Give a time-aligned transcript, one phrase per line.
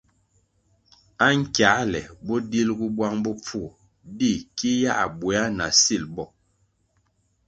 [1.25, 3.67] Ankiāle bo dilgu bwang bopfuo
[4.17, 6.25] di ki yā bwéa na sil bo.